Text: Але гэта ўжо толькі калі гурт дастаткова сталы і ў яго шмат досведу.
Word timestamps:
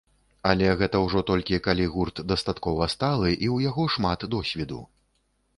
Але 0.51 0.69
гэта 0.79 1.01
ўжо 1.01 1.21
толькі 1.31 1.59
калі 1.67 1.85
гурт 1.95 2.23
дастаткова 2.31 2.89
сталы 2.95 3.29
і 3.35 3.37
ў 3.37 3.57
яго 3.71 3.87
шмат 3.97 4.27
досведу. 4.37 4.83